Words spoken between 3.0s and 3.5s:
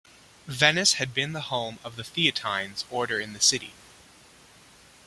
in the